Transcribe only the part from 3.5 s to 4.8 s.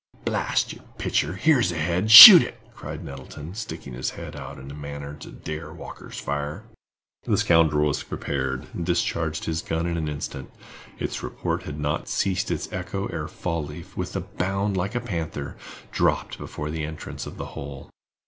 sticking his head out in a